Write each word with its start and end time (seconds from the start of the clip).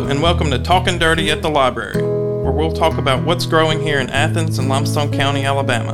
Hello, 0.00 0.10
and 0.10 0.22
welcome 0.22 0.50
to 0.50 0.58
Talking 0.58 0.98
Dirty 0.98 1.30
at 1.30 1.42
the 1.42 1.50
Library, 1.50 2.02
where 2.02 2.52
we'll 2.52 2.72
talk 2.72 2.96
about 2.96 3.22
what's 3.22 3.44
growing 3.44 3.82
here 3.82 4.00
in 4.00 4.08
Athens 4.08 4.58
and 4.58 4.66
Limestone 4.66 5.12
County, 5.12 5.44
Alabama. 5.44 5.92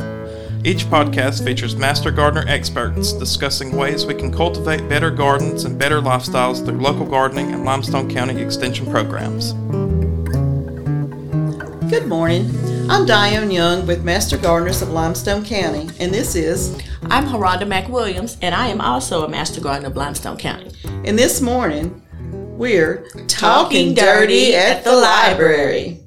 Each 0.65 0.85
podcast 0.85 1.43
features 1.45 1.75
master 1.75 2.13
gardener 2.13 2.45
experts 2.47 3.13
discussing 3.13 3.77
ways 3.77 4.07
we 4.07 4.15
can 4.15 4.33
cultivate 4.33 4.89
better 4.89 5.11
gardens 5.11 5.65
and 5.65 5.77
better 5.77 6.01
lifestyles 6.01 6.65
through 6.65 6.79
local 6.79 7.05
gardening 7.05 7.53
and 7.53 7.65
Limestone 7.65 8.09
County 8.09 8.41
Extension 8.41 8.89
programs. 8.89 9.55
Good 11.91 12.07
morning. 12.07 12.49
I'm 12.89 13.07
Diane 13.07 13.51
Young 13.51 13.89
with 13.89 14.05
Master 14.05 14.39
Gardeners 14.39 14.83
of 14.83 14.91
Limestone 14.91 15.45
County, 15.45 15.89
and 15.99 16.15
this 16.15 16.37
is. 16.37 16.81
I'm 17.11 17.25
Haronda 17.25 17.65
McWilliams, 17.65 18.39
and 18.41 18.55
I 18.55 18.69
am 18.69 18.81
also 18.81 19.25
a 19.25 19.29
Master 19.29 19.61
Gardener 19.61 19.89
of 19.89 19.97
Limestone 19.97 20.37
County. 20.37 20.71
And 21.05 21.19
this 21.19 21.41
morning, 21.41 22.03
we're 22.57 23.07
talking 23.29 23.93
dirty 23.93 24.55
at 24.55 24.83
the 24.83 24.95
library. 24.95 26.01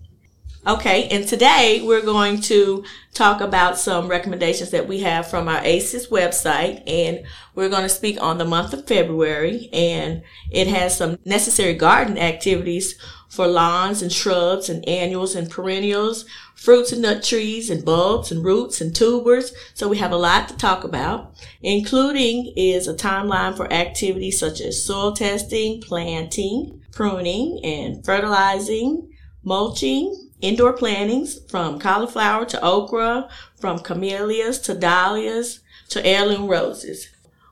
Okay, 0.66 1.08
and 1.09 1.27
today 1.27 1.81
we're 1.85 2.02
going 2.02 2.41
to 2.41 2.84
talk 3.13 3.39
about 3.39 3.77
some 3.77 4.08
recommendations 4.08 4.72
that 4.72 4.88
we 4.88 4.99
have 4.99 5.27
from 5.27 5.48
our 5.48 5.62
ACES 5.63 6.08
website, 6.08 6.84
and 6.88 7.23
we're 7.55 7.70
going 7.70 7.84
to 7.84 7.89
speak 7.89 8.22
on 8.22 8.38
the 8.38 8.45
month 8.45 8.73
of 8.73 8.88
February, 8.88 9.70
and 9.72 10.23
it 10.52 10.67
has 10.67 10.98
some 10.98 11.17
necessary 11.23 11.75
garden 11.75 12.17
activities 12.17 13.00
for 13.30 13.48
lawns 13.48 14.02
and 14.02 14.12
shrubs 14.12 14.70
and 14.70 14.88
annuals 14.90 15.36
and 15.36 15.50
perennials, 15.50 16.26
fruits 16.56 16.92
and 16.92 17.04
nut 17.04 17.24
trees 17.24 17.70
and 17.70 17.86
bulbs 17.86 18.32
and 18.32 18.44
roots 18.44 18.82
and 18.82 18.96
tubers. 18.96 19.54
So 19.76 19.88
we 19.88 20.00
have 20.00 20.12
a 20.12 20.18
lot 20.18 20.50
to 20.50 20.58
talk 20.58 20.84
about, 20.84 21.36
including 21.62 22.52
is 22.58 22.88
a 22.88 22.94
timeline 22.94 23.56
for 23.56 23.72
activities 23.72 24.40
such 24.40 24.60
as 24.60 24.84
soil 24.84 25.14
testing, 25.14 25.80
planting, 25.80 26.81
pruning, 26.92 27.62
and 27.64 28.03
fertilizing, 28.03 29.09
mulching, 29.44 30.30
indoor 30.42 30.73
plantings 30.73 31.40
from 31.50 31.80
cauliflower 31.80 32.46
to 32.46 32.62
okra, 32.64 33.30
from 33.59 33.80
camellias 33.80 34.59
to 34.59 34.73
dahlias 34.73 35.59
to 35.90 36.06
heirloom 36.06 36.48
roses. 36.48 37.09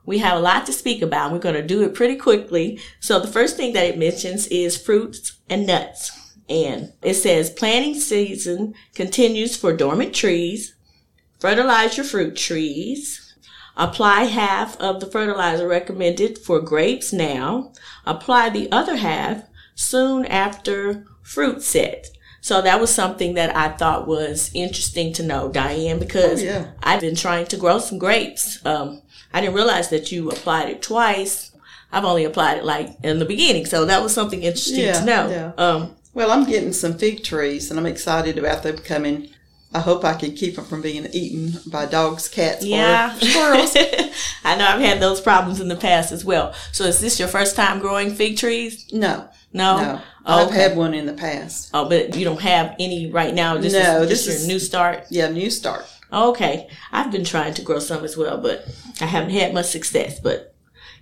We 0.08 0.20
have 0.20 0.38
a 0.38 0.42
lot 0.42 0.66
to 0.66 0.74
speak 0.74 1.02
about. 1.02 1.34
We're 1.34 1.40
going 1.40 1.56
to 1.56 1.62
do 1.62 1.84
it 1.84 1.94
pretty 1.94 2.16
quickly. 2.16 2.80
So 3.02 3.20
the 3.20 3.28
first 3.28 3.58
thing 3.58 3.74
that 3.74 3.86
it 3.86 3.98
mentions 3.98 4.48
is 4.48 4.82
fruits 4.82 5.38
and 5.50 5.68
nuts. 5.68 6.12
And 6.50 6.94
it 7.02 7.16
says 7.16 7.50
planting 7.50 7.94
season 7.96 8.74
continues 8.96 9.58
for 9.58 9.76
dormant 9.76 10.16
trees. 10.16 10.76
Fertilize 11.42 11.98
your 11.98 12.06
fruit 12.06 12.38
trees. 12.38 13.36
Apply 13.76 14.24
half 14.24 14.80
of 14.80 15.02
the 15.02 15.08
fertilizer 15.08 15.68
recommended 15.68 16.38
for 16.38 16.62
grapes 16.62 17.12
now. 17.12 17.74
Apply 18.06 18.50
the 18.50 18.72
other 18.72 18.96
half 18.96 19.44
soon 19.76 20.26
after 20.26 21.06
fruit 21.22 21.62
set. 21.62 22.08
So 22.48 22.62
that 22.62 22.80
was 22.80 22.94
something 22.94 23.34
that 23.34 23.54
I 23.58 23.68
thought 23.68 24.08
was 24.08 24.50
interesting 24.54 25.12
to 25.16 25.24
know, 25.24 25.50
Diane, 25.50 26.00
because 26.00 26.42
Oh, 26.42 26.46
yeah. 26.46 26.68
I've 26.82 27.02
been 27.02 27.14
trying 27.16 27.46
to 27.48 27.58
grow 27.58 27.78
some 27.80 27.98
grapes. 27.98 28.66
Um, 28.66 29.02
I 29.34 29.42
didn't 29.42 29.56
realize 29.56 29.90
that 29.90 30.14
you 30.14 30.30
applied 30.30 30.70
it 30.70 30.82
twice. 30.82 31.52
I've 31.92 32.06
only 32.06 32.24
applied 32.24 32.60
it 32.60 32.64
like 32.64 32.96
in 33.04 33.20
the 33.20 33.26
beginning, 33.26 33.66
so 33.66 33.84
that 33.86 34.02
was 34.02 34.14
something 34.14 34.44
interesting 34.44 34.86
Yeah, 34.86 35.00
to 35.00 35.06
know. 35.06 35.30
yeah. 35.30 35.52
Um, 35.66 35.96
Well, 36.14 36.32
I'm 36.32 36.46
getting 36.46 36.72
some 36.72 36.98
fig 36.98 37.22
trees, 37.22 37.70
and 37.70 37.78
I'm 37.78 37.86
excited 37.86 38.38
about 38.38 38.64
them 38.64 38.78
coming. 38.78 39.28
I 39.74 39.80
hope 39.82 40.06
I 40.06 40.14
can 40.14 40.32
keep 40.34 40.56
them 40.56 40.64
from 40.64 40.82
being 40.82 41.06
eaten 41.12 41.60
by 41.70 41.86
dogs, 41.86 42.30
cats, 42.30 42.64
yeah, 42.66 43.14
or 43.14 43.20
squirrels. 43.30 43.76
I 44.46 44.56
know 44.56 44.66
I've 44.66 44.80
had 44.80 45.02
those 45.02 45.20
problems 45.20 45.60
in 45.60 45.68
the 45.68 45.76
past 45.76 46.14
as 46.14 46.24
well. 46.24 46.54
So 46.72 46.86
is 46.86 47.02
this 47.02 47.20
your 47.20 47.28
first 47.28 47.58
time 47.58 47.80
growing 47.80 48.16
fig 48.16 48.38
trees? 48.38 48.88
No, 48.94 49.28
No, 49.52 49.78
no. 49.82 50.02
Oh, 50.28 50.42
I've 50.42 50.48
okay. 50.50 50.62
had 50.62 50.78
one 50.78 50.94
in 50.94 51.06
the 51.06 51.14
past. 51.14 51.70
Oh, 51.74 51.88
but 51.88 52.16
you 52.16 52.26
don't 52.26 52.42
have 52.42 52.76
any 52.80 53.10
right 53.10 53.34
now. 53.34 53.58
This 53.58 53.74
No, 53.74 54.02
is 54.02 54.10
this 54.10 54.26
this 54.26 54.40
your 54.42 54.48
new 54.48 54.60
start. 54.60 55.06
Yeah, 55.10 55.30
new 55.30 55.50
start. 55.50 55.86
Okay, 56.12 56.70
I've 56.92 57.12
been 57.12 57.24
trying 57.24 57.54
to 57.56 57.62
grow 57.62 57.80
some 57.80 58.04
as 58.04 58.18
well, 58.18 58.38
but 58.38 58.66
I 59.02 59.06
haven't 59.06 59.32
had 59.32 59.54
much 59.54 59.68
success. 59.68 60.20
But 60.20 60.54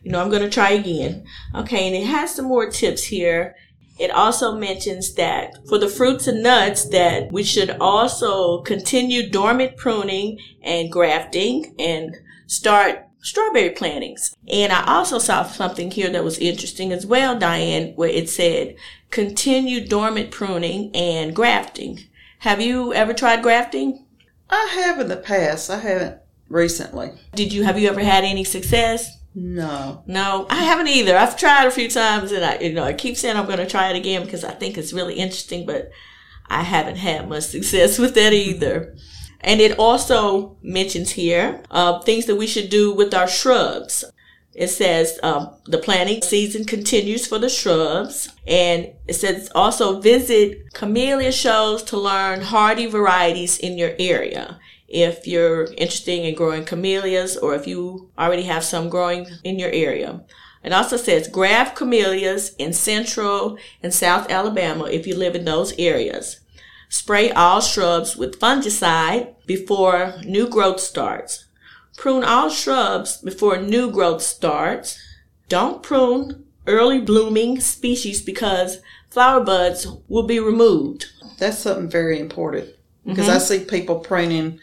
you 0.04 0.12
know, 0.12 0.22
I'm 0.22 0.30
going 0.30 0.44
to 0.44 0.50
try 0.50 0.72
again. 0.72 1.26
Okay, 1.56 1.88
and 1.88 1.96
it 1.96 2.06
has 2.06 2.36
some 2.36 2.46
more 2.46 2.70
tips 2.70 3.06
here. 3.06 3.56
It 3.98 4.12
also 4.12 4.56
mentions 4.56 5.14
that 5.16 5.54
for 5.68 5.78
the 5.80 5.88
fruits 5.88 6.28
and 6.28 6.44
nuts 6.44 6.86
that 6.90 7.32
we 7.32 7.44
should 7.44 7.72
also 7.80 8.62
continue 8.62 9.30
dormant 9.30 9.78
pruning 9.78 10.38
and 10.62 10.92
grafting 10.92 11.74
and 11.80 12.16
start 12.46 13.08
strawberry 13.22 13.72
plantings. 13.72 14.36
And 14.48 14.72
I 14.72 14.84
also 14.86 15.18
saw 15.18 15.44
something 15.44 15.90
here 15.90 16.10
that 16.12 16.24
was 16.24 16.38
interesting 16.38 16.92
as 16.92 17.06
well, 17.06 17.40
Diane, 17.40 17.94
where 17.96 18.10
it 18.10 18.30
said 18.30 18.76
continue 19.16 19.80
dormant 19.88 20.30
pruning 20.30 20.94
and 20.94 21.34
grafting. 21.34 22.02
Have 22.40 22.60
you 22.60 22.94
ever 22.94 23.14
tried 23.14 23.42
grafting? 23.42 24.06
I 24.50 24.68
have 24.84 25.00
in 25.00 25.08
the 25.08 25.16
past. 25.16 25.70
I 25.70 25.80
haven't 25.80 26.18
recently. 26.50 27.14
Did 27.34 27.54
you 27.54 27.64
have 27.64 27.80
you 27.80 27.88
ever 27.88 28.04
had 28.04 28.26
any 28.26 28.44
success? 28.44 29.18
No. 29.34 30.04
No, 30.06 30.48
I 30.50 30.64
haven't 30.66 30.90
either. 30.90 31.16
I've 31.16 31.38
tried 31.38 31.66
a 31.66 31.72
few 31.72 31.90
times 31.90 32.34
and 32.34 32.44
I 32.44 32.58
you 32.60 32.74
know, 32.74 32.84
I 32.84 32.92
keep 32.92 33.16
saying 33.16 33.38
I'm 33.38 33.46
going 33.46 33.60
to 33.60 33.66
try 33.66 33.90
it 33.90 33.96
again 33.96 34.26
because 34.26 34.44
I 34.44 34.52
think 34.52 34.78
it's 34.78 34.92
really 34.92 35.16
interesting, 35.16 35.66
but 35.66 35.92
I 36.48 36.64
haven't 36.64 36.98
had 36.98 37.30
much 37.30 37.44
success 37.44 37.98
with 38.00 38.16
that 38.16 38.34
either. 38.34 38.98
And 39.40 39.62
it 39.62 39.80
also 39.80 40.58
mentions 40.62 41.12
here 41.12 41.64
uh, 41.72 42.02
things 42.02 42.26
that 42.26 42.36
we 42.36 42.48
should 42.48 42.70
do 42.70 42.94
with 42.94 43.14
our 43.14 43.30
shrubs. 43.30 44.04
It 44.56 44.70
says 44.70 45.20
um, 45.22 45.50
the 45.66 45.78
planting 45.78 46.22
season 46.22 46.64
continues 46.64 47.28
for 47.28 47.38
the 47.38 47.50
shrubs, 47.50 48.30
and 48.48 48.94
it 49.06 49.16
says 49.16 49.52
also 49.54 50.00
visit 50.00 50.74
camellia 50.74 51.34
shows 51.34 51.84
to 51.84 51.98
learn 51.98 52.40
hardy 52.40 52.86
varieties 52.86 53.58
in 53.58 53.78
your 53.78 53.92
area. 54.00 54.58
If 54.88 55.28
you're 55.28 55.66
interested 55.74 56.24
in 56.24 56.36
growing 56.36 56.64
camellias, 56.64 57.36
or 57.36 57.54
if 57.54 57.68
you 57.68 58.10
already 58.18 58.44
have 58.44 58.64
some 58.64 58.88
growing 58.88 59.28
in 59.44 59.60
your 59.60 59.72
area. 59.72 60.24
It 60.64 60.72
also 60.72 60.96
says 60.96 61.28
graft 61.28 61.76
camellias 61.76 62.56
in 62.58 62.72
central 62.72 63.58
and 63.84 63.94
south 63.94 64.32
Alabama 64.32 64.86
if 64.86 65.06
you 65.06 65.16
live 65.16 65.36
in 65.36 65.46
those 65.46 65.78
areas. 65.78 66.40
Spray 66.88 67.30
all 67.32 67.62
shrubs 67.62 68.16
with 68.16 68.40
fungicide 68.40 69.36
before 69.46 70.14
new 70.24 70.48
growth 70.48 70.80
starts. 70.80 71.45
Prune 71.98 72.24
all 72.24 72.50
shrubs 72.50 73.18
before 73.18 73.58
new 73.58 73.92
growth 73.92 74.22
starts. 74.22 75.00
Don't 75.50 75.84
prune 75.84 76.46
early 76.68 77.00
blooming 77.00 77.60
species 77.60 78.22
because 78.22 78.80
flower 79.10 79.44
buds 79.44 79.88
will 80.08 80.24
be 80.24 80.40
removed. 80.40 81.06
That's 81.38 81.60
something 81.60 81.90
very 81.90 82.20
important 82.20 82.70
because 83.06 83.28
mm-hmm. 83.28 83.36
I 83.36 83.40
see 83.40 83.60
people 83.66 84.00
pruning 84.00 84.60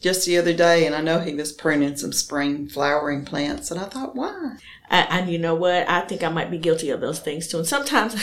just 0.00 0.26
the 0.26 0.36
other 0.36 0.52
day, 0.52 0.84
and 0.84 0.94
I 0.94 1.00
know 1.00 1.20
he 1.20 1.34
was 1.34 1.52
pruning 1.52 1.96
some 1.96 2.12
spring 2.12 2.68
flowering 2.68 3.24
plants, 3.24 3.70
and 3.70 3.78
I 3.78 3.84
thought, 3.84 4.16
why? 4.16 4.56
I, 4.92 5.18
and 5.18 5.30
you 5.30 5.38
know 5.38 5.54
what? 5.54 5.88
I 5.88 6.02
think 6.02 6.22
I 6.22 6.28
might 6.28 6.50
be 6.50 6.58
guilty 6.58 6.90
of 6.90 7.00
those 7.00 7.18
things 7.18 7.48
too. 7.48 7.58
And 7.58 7.66
sometimes 7.66 8.14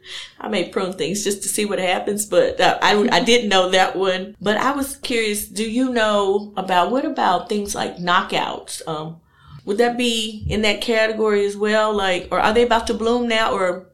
I 0.40 0.48
may 0.48 0.70
prune 0.70 0.94
things 0.94 1.22
just 1.22 1.42
to 1.42 1.48
see 1.48 1.66
what 1.66 1.78
happens, 1.78 2.24
but 2.24 2.58
uh, 2.58 2.78
I, 2.80 3.08
I 3.12 3.22
didn't 3.22 3.50
know 3.50 3.70
that 3.70 3.94
one. 3.94 4.34
But 4.40 4.56
I 4.56 4.72
was 4.72 4.96
curious, 4.96 5.46
do 5.46 5.70
you 5.70 5.90
know 5.92 6.54
about, 6.56 6.90
what 6.90 7.04
about 7.04 7.50
things 7.50 7.74
like 7.74 7.98
knockouts? 7.98 8.80
Um, 8.88 9.20
would 9.66 9.76
that 9.78 9.98
be 9.98 10.46
in 10.48 10.62
that 10.62 10.80
category 10.80 11.44
as 11.44 11.56
well? 11.58 11.94
Like, 11.94 12.28
or 12.32 12.40
are 12.40 12.54
they 12.54 12.62
about 12.62 12.86
to 12.86 12.94
bloom 12.94 13.28
now 13.28 13.52
or, 13.52 13.86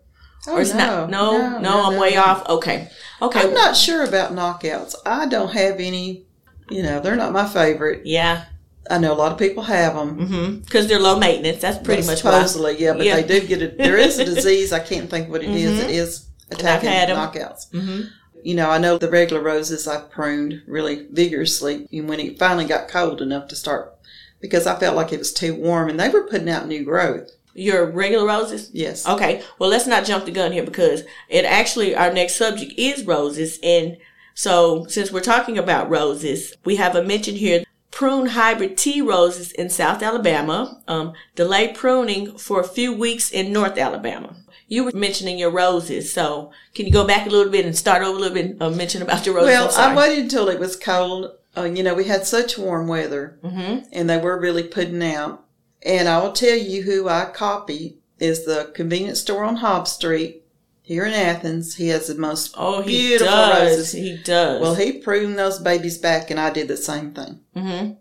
Oh, 0.47 0.57
or 0.57 0.61
it's 0.61 0.75
not? 0.75 1.11
No, 1.11 1.59
no, 1.59 1.87
I'm 1.87 1.99
way 1.99 2.17
off. 2.17 2.49
Okay. 2.49 2.89
Okay. 3.23 3.41
I'm 3.41 3.55
not 3.55 3.77
sure 3.77 4.05
about 4.05 4.33
knockouts. 4.33 4.95
I 5.07 5.27
don't 5.27 5.53
have 5.53 5.77
any. 5.81 6.27
You 6.71 6.83
know, 6.83 7.01
they're 7.01 7.17
not 7.17 7.33
my 7.33 7.49
favorite. 7.49 8.05
Yeah. 8.05 8.45
I 8.91 8.99
know 8.99 9.13
a 9.13 9.15
lot 9.15 9.33
of 9.33 9.39
people 9.39 9.63
have 9.63 9.95
them. 9.95 10.19
Mm-hmm. 10.19 10.65
Cause 10.65 10.87
they're 10.89 11.01
low 11.01 11.19
maintenance. 11.19 11.61
That's 11.63 11.79
pretty 11.79 12.03
much 12.07 12.23
why. 12.23 12.33
supposedly, 12.33 12.79
yeah. 12.79 12.93
But 12.93 13.07
Yeah. 13.07 13.21
they 13.21 13.41
do 13.41 13.47
get 13.47 13.63
it. 13.63 13.79
There 13.79 13.97
is 13.97 14.19
a 14.19 14.25
disease. 14.35 14.73
I 14.73 14.81
can't 14.81 15.09
think 15.09 15.31
what 15.31 15.43
it 15.43 15.51
is. 15.51 15.81
It 15.81 15.91
is 15.91 16.27
attacking 16.51 16.91
knockouts. 16.91 17.71
Mm-hmm. 17.71 18.03
You 18.43 18.55
know, 18.55 18.69
I 18.69 18.77
know 18.79 18.99
the 18.99 19.09
regular 19.11 19.43
roses 19.43 19.89
I've 19.89 20.11
pruned 20.11 20.63
really 20.67 21.07
vigorously, 21.11 21.89
and 21.91 22.07
when 22.09 22.21
it 22.21 22.39
finally 22.39 22.67
got 22.67 22.89
cold 22.89 23.23
enough 23.23 23.49
to 23.49 23.57
start, 23.57 23.95
because 24.39 24.67
I 24.67 24.79
felt 24.79 24.97
like 24.97 25.15
it 25.15 25.19
was 25.19 25.33
too 25.33 25.55
warm, 25.55 25.89
and 25.89 25.99
they 25.99 26.11
were 26.11 26.27
putting 26.27 26.51
out 26.51 26.69
new 26.69 26.85
growth. 26.85 27.31
Your 27.55 27.87
regular 27.91 28.27
roses? 28.27 28.69
Yes. 28.75 29.09
Okay, 29.09 29.43
well, 29.59 29.71
let's 29.71 29.87
not 29.87 30.05
jump 30.05 30.27
the 30.27 30.31
gun 30.31 30.53
here 30.53 30.63
because 30.65 31.05
it 31.31 31.47
actually, 31.47 31.97
our 31.97 32.13
next 32.13 32.37
subject 32.37 32.75
is 32.77 33.05
roses. 33.07 33.59
And 33.63 33.97
so, 34.35 34.85
since 34.91 35.11
we're 35.11 35.21
talking 35.21 35.57
about 35.57 35.89
roses, 35.89 36.53
we 36.67 36.77
have 36.77 36.95
a 36.97 37.03
mention 37.03 37.37
here 37.37 37.64
prune 37.95 38.27
hybrid 38.27 38.77
tea 38.77 39.01
roses 39.01 39.53
in 39.53 39.71
South 39.71 40.03
Alabama, 40.03 40.83
um, 40.89 41.13
delay 41.37 41.69
pruning 41.73 42.37
for 42.37 42.61
a 42.61 42.67
few 42.67 42.93
weeks 42.93 43.31
in 43.31 43.53
North 43.53 43.79
Alabama. 43.79 44.35
You 44.67 44.85
were 44.85 44.93
mentioning 44.93 45.39
your 45.39 45.51
roses, 45.53 46.13
so 46.13 46.51
can 46.75 46.87
you 46.87 46.93
go 46.93 47.07
back 47.07 47.25
a 47.25 47.31
little 47.31 47.53
bit 47.53 47.65
and 47.65 47.77
start 47.77 48.03
over 48.03 48.17
a 48.19 48.21
little 48.21 48.35
bit 48.35 48.57
and 48.59 48.77
mention 48.77 49.01
about 49.01 49.25
your 49.25 49.37
roses? 49.37 49.49
Well. 49.49 49.71
I 49.77 49.95
waited 49.97 50.25
until 50.25 50.49
it 50.49 50.59
was 50.59 50.75
cold. 50.75 51.31
Uh, 51.57 51.63
you 51.65 51.85
know, 51.85 51.95
we 51.95 52.05
had 52.05 52.27
such 52.27 52.59
warm 52.59 52.89
weather, 52.89 53.39
Mhm. 53.45 53.87
and 53.93 54.11
they 54.11 54.19
were 54.19 54.41
really 54.41 54.65
putting 54.65 55.03
out. 55.03 55.45
And 55.83 56.09
I 56.09 56.21
will 56.21 56.33
tell 56.33 56.57
you 56.57 56.83
who 56.83 57.09
I 57.09 57.27
copy 57.27 57.99
is 58.19 58.45
the 58.45 58.73
convenience 58.75 59.21
store 59.21 59.45
on 59.45 59.57
Hobbs 59.57 59.93
Street 59.93 60.43
here 60.87 61.05
in 61.07 61.13
Athens. 61.15 61.75
He 61.77 61.89
has 61.89 62.07
the 62.07 62.15
most 62.15 62.55
Oh, 62.57 62.83
he 62.83 62.91
beautiful 63.09 63.27
does. 63.35 63.71
roses. 63.71 63.93
He 63.93 64.17
does. 64.23 64.61
Well, 64.61 64.75
he 64.75 64.99
pruned 64.99 65.39
those 65.39 65.59
babies 65.59 65.99
back, 65.99 66.31
and 66.31 66.39
I 66.39 66.51
did 66.51 66.69
the 66.69 66.77
same 66.77 67.13
thing. 67.13 67.41
hmm 67.57 67.93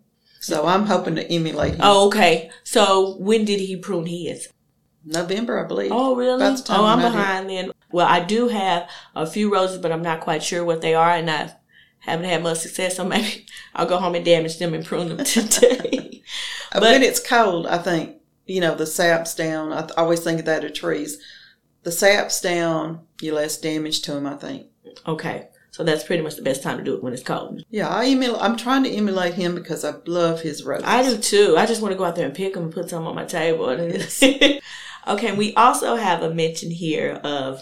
So 0.41 0.65
I'm 0.67 0.85
hoping 0.85 1.15
to 1.15 1.25
emulate 1.31 1.75
him. 1.75 1.81
Oh, 1.81 2.07
okay. 2.07 2.51
So 2.63 3.15
when 3.19 3.45
did 3.45 3.59
he 3.61 3.77
prune 3.77 4.05
his? 4.05 4.49
November, 5.05 5.63
I 5.63 5.67
believe. 5.67 5.91
Oh, 5.93 6.15
really? 6.15 6.35
About 6.35 6.57
the 6.57 6.63
time 6.63 6.79
Oh, 6.79 6.85
I'm 6.85 6.99
behind 7.01 7.49
then. 7.49 7.71
Well, 7.91 8.07
I 8.07 8.19
do 8.21 8.47
have 8.49 8.89
a 9.15 9.25
few 9.27 9.51
roses, 9.51 9.77
but 9.79 9.91
I'm 9.91 10.01
not 10.01 10.21
quite 10.21 10.43
sure 10.43 10.63
what 10.63 10.81
they 10.81 10.93
are, 10.93 11.11
and 11.11 11.29
I 11.29 11.51
haven't 11.99 12.25
had 12.25 12.43
much 12.43 12.59
success. 12.59 12.97
So 12.97 13.05
maybe 13.13 13.45
I'll 13.75 13.85
go 13.87 13.97
home 13.97 14.15
and 14.15 14.25
damage 14.25 14.59
them 14.59 14.73
and 14.73 14.85
prune 14.85 15.09
them 15.09 15.17
today. 15.25 16.21
Uh, 16.71 16.79
but- 16.79 16.83
when 16.91 17.03
it's 17.03 17.19
cold, 17.25 17.67
I 17.67 17.77
think 17.77 18.17
you 18.45 18.59
know 18.61 18.75
the 18.75 18.85
sap's 18.87 19.35
down. 19.35 19.71
I 19.71 19.81
th- 19.81 19.91
always 19.97 20.19
think 20.21 20.39
of 20.39 20.45
that 20.45 20.63
of 20.65 20.73
trees. 20.73 21.17
The 21.83 21.91
sap's 21.91 22.39
down, 22.41 23.01
you 23.21 23.33
less 23.33 23.57
damage 23.57 24.01
to 24.03 24.13
them. 24.13 24.25
I 24.25 24.35
think. 24.35 24.67
okay, 25.07 25.47
so 25.71 25.83
that's 25.83 26.03
pretty 26.03 26.23
much 26.23 26.35
the 26.35 26.41
best 26.41 26.63
time 26.63 26.77
to 26.77 26.83
do 26.83 26.93
it 26.95 27.03
when 27.03 27.13
it's 27.13 27.23
cold. 27.23 27.63
Yeah, 27.69 27.89
I 27.93 28.05
emul- 28.05 28.37
I'm 28.39 28.55
trying 28.57 28.83
to 28.83 28.89
emulate 28.89 29.33
him 29.33 29.55
because 29.55 29.83
I 29.83 29.93
love 30.05 30.41
his 30.41 30.63
roses. 30.63 30.85
I 30.87 31.03
do 31.03 31.17
too. 31.17 31.55
I 31.57 31.65
just 31.65 31.81
want 31.81 31.91
to 31.91 31.97
go 31.97 32.05
out 32.05 32.15
there 32.15 32.25
and 32.25 32.35
pick 32.35 32.53
them 32.53 32.63
and 32.63 32.73
put 32.73 32.89
some 32.89 33.05
on 33.07 33.15
my 33.15 33.25
table. 33.25 33.65
okay, 35.07 35.35
we 35.35 35.53
also 35.55 35.95
have 35.95 36.21
a 36.23 36.33
mention 36.33 36.71
here 36.71 37.19
of 37.23 37.61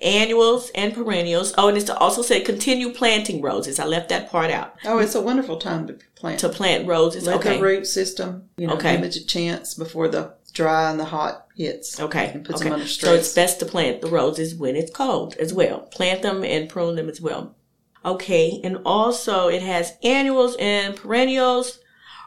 annuals 0.00 0.70
and 0.76 0.94
perennials. 0.94 1.52
Oh, 1.58 1.68
and 1.68 1.76
it's 1.76 1.86
to 1.86 1.96
also 1.96 2.22
say 2.22 2.40
continue 2.40 2.92
planting 2.92 3.42
roses. 3.42 3.80
I 3.80 3.86
left 3.86 4.08
that 4.10 4.30
part 4.30 4.50
out. 4.50 4.74
Oh, 4.84 4.98
it's 4.98 5.14
a 5.16 5.20
wonderful 5.20 5.56
time 5.56 5.86
to 5.88 5.98
plant. 6.14 6.38
To 6.40 6.48
plant 6.48 6.86
roses. 6.86 7.26
Let 7.26 7.36
Okay. 7.40 7.56
the 7.56 7.62
root 7.62 7.86
system, 7.86 8.48
you 8.56 8.68
know, 8.68 8.74
Okay. 8.74 8.96
give 8.96 9.04
it 9.06 9.16
a 9.16 9.26
chance 9.26 9.74
before 9.74 10.06
the 10.08 10.34
dry 10.52 10.90
and 10.90 11.00
the 11.00 11.04
hot 11.06 11.46
hits. 11.58 12.00
Okay. 12.00 12.30
And 12.32 12.44
puts 12.44 12.60
okay. 12.60 12.70
them 12.70 12.80
under 12.80 12.86
So 12.86 13.12
it's 13.12 13.34
best 13.34 13.58
to 13.60 13.66
plant 13.66 14.00
the 14.00 14.08
roses 14.08 14.54
when 14.54 14.76
it's 14.76 14.92
cold 14.92 15.36
as 15.36 15.52
well. 15.52 15.80
Plant 15.80 16.22
them 16.22 16.44
and 16.44 16.68
prune 16.68 16.96
them 16.96 17.08
as 17.08 17.20
well. 17.20 17.56
Okay. 18.04 18.60
And 18.64 18.78
also 18.86 19.48
it 19.48 19.60
has 19.62 19.92
annuals 20.02 20.56
and 20.58 20.96
perennials. 20.96 21.80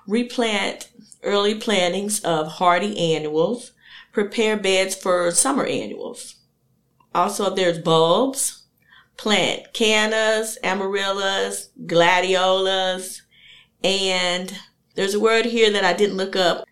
Replant 0.05 0.89
early 1.23 1.55
plantings 1.55 2.19
of 2.19 2.47
hardy 2.47 3.15
annuals. 3.15 3.71
Prepare 4.11 4.57
beds 4.57 4.93
for 4.93 5.31
summer 5.31 5.65
annuals. 5.65 6.35
Also 7.15 7.49
there's 7.55 7.79
bulbs. 7.79 8.57
Plant 9.17 9.73
cannas, 9.73 10.57
amaryllis, 10.63 11.69
gladiolas, 11.85 13.21
and 13.83 14.51
there's 14.95 15.13
a 15.13 15.19
word 15.19 15.45
here 15.45 15.71
that 15.71 15.83
I 15.83 15.93
didn't 15.93 16.17
look 16.17 16.35
up. 16.35 16.65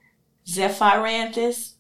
Zephyranthus. 0.48 1.76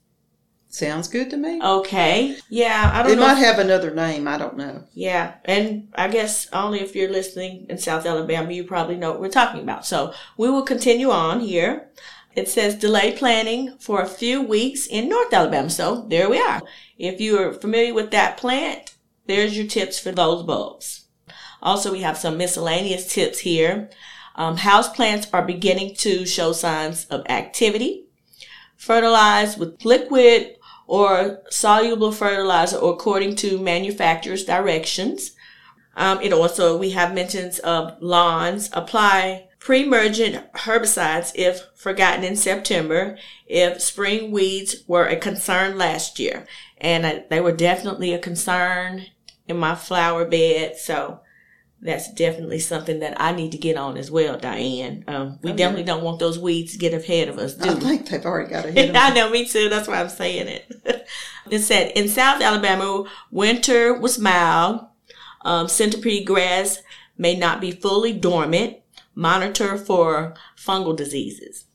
Sounds 0.71 1.07
good 1.07 1.31
to 1.31 1.37
me. 1.37 1.59
Okay. 1.61 2.37
Yeah, 2.47 2.91
I 2.93 3.01
don't 3.01 3.13
it 3.13 3.15
know. 3.15 3.21
might 3.25 3.39
if- 3.39 3.45
have 3.45 3.57
another 3.59 3.91
name. 3.93 4.27
I 4.27 4.37
don't 4.37 4.55
know. 4.55 4.83
yeah, 4.93 5.35
and 5.45 5.87
I 5.95 6.07
guess 6.09 6.47
only 6.53 6.79
if 6.81 6.95
you're 6.95 7.09
listening 7.11 7.65
in 7.69 7.77
South 7.79 8.05
Alabama, 8.05 8.51
you 8.51 8.63
probably 8.63 8.95
know 8.95 9.09
what 9.11 9.19
we're 9.19 9.29
talking 9.29 9.61
about. 9.61 9.85
So 9.85 10.13
we 10.37 10.49
will 10.49 10.61
continue 10.63 11.09
on 11.09 11.39
here. 11.39 11.89
It 12.35 12.47
says 12.47 12.75
delay 12.75 13.17
planting 13.17 13.77
for 13.79 14.01
a 14.01 14.07
few 14.07 14.43
weeks 14.43 14.85
in 14.85 15.09
North 15.09 15.33
Alabama. 15.33 15.69
So 15.71 16.05
there 16.07 16.29
we 16.29 16.39
are. 16.39 16.61
If 16.99 17.19
you 17.19 17.39
are 17.39 17.53
familiar 17.53 17.93
with 17.95 18.11
that 18.11 18.37
plant, 18.37 18.93
there's 19.25 19.57
your 19.57 19.65
tips 19.67 19.97
for 19.99 20.11
those 20.11 20.43
bulbs. 20.43 21.05
Also, 21.63 21.91
we 21.91 22.01
have 22.01 22.17
some 22.17 22.37
miscellaneous 22.37 23.11
tips 23.11 23.39
here. 23.39 23.89
Um, 24.35 24.57
house 24.57 24.87
plants 24.89 25.27
are 25.33 25.41
beginning 25.43 25.95
to 25.95 26.25
show 26.27 26.53
signs 26.53 27.05
of 27.05 27.25
activity. 27.27 28.05
Fertilize 28.77 29.57
with 29.57 29.83
liquid 29.83 30.55
or 30.89 31.39
soluble 31.51 32.11
fertilizer 32.11 32.75
or 32.75 32.93
according 32.93 33.35
to 33.35 33.59
manufacturer's 33.59 34.43
directions. 34.43 35.35
Um, 35.95 36.19
it 36.21 36.33
also, 36.33 36.77
we 36.77 36.89
have 36.91 37.13
mentions 37.13 37.59
of 37.59 37.95
lawns. 38.01 38.71
Apply 38.73 39.49
pre-emergent 39.59 40.51
herbicides 40.53 41.31
if 41.35 41.61
forgotten 41.75 42.23
in 42.23 42.35
September, 42.35 43.17
if 43.45 43.81
spring 43.81 44.31
weeds 44.31 44.77
were 44.87 45.05
a 45.05 45.15
concern 45.15 45.77
last 45.77 46.17
year. 46.17 46.47
And 46.79 47.05
uh, 47.05 47.19
they 47.29 47.39
were 47.39 47.51
definitely 47.51 48.13
a 48.13 48.19
concern 48.19 49.05
in 49.47 49.57
my 49.57 49.75
flower 49.75 50.25
bed. 50.25 50.77
So 50.77 51.19
that's 51.81 52.11
definitely 52.13 52.59
something 52.59 52.99
that 52.99 53.19
I 53.21 53.31
need 53.33 53.51
to 53.53 53.57
get 53.57 53.77
on 53.77 53.95
as 53.97 54.11
well, 54.11 54.37
Diane. 54.37 55.03
Um, 55.07 55.39
we 55.41 55.51
Okay. 55.51 55.57
definitely 55.57 55.85
don't 55.85 56.03
want 56.03 56.19
those 56.19 56.37
weeds 56.37 56.73
to 56.73 56.77
get 56.77 56.93
ahead 56.93 57.29
of 57.29 57.37
us, 57.37 57.53
do 57.53 57.69
I 57.69 57.73
think 57.75 58.09
they've 58.09 58.25
already 58.25 58.49
got 58.49 58.65
a 58.65 58.71
hit. 58.71 58.91
I 58.95 59.11
know, 59.13 59.29
me 59.29 59.45
too. 59.45 59.69
That's 59.69 59.87
why 59.87 59.99
I'm 60.01 60.09
saying 60.09 60.47
it. 60.47 61.05
it 61.49 61.59
said 61.59 61.91
in 61.95 62.09
South 62.09 62.41
Alabama, 62.41 63.05
winter 63.31 63.93
was 63.97 64.19
mild. 64.19 64.81
Um, 65.45 65.67
centipede 65.69 66.27
grass 66.27 66.81
may 67.17 67.35
not 67.37 67.61
be 67.61 67.71
fully 67.71 68.13
dormant. 68.13 68.77
Monitor 69.15 69.77
for 69.77 70.33
fungal 70.57 70.95
diseases. 70.95 71.65